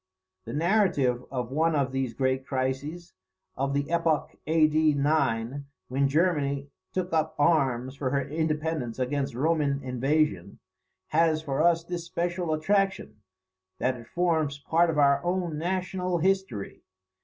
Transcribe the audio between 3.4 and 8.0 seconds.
of the epoch A.D. 9, when Germany took up arms